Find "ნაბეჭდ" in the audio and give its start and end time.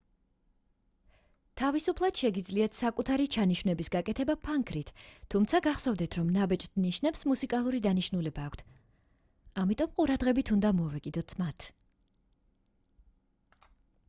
6.37-6.81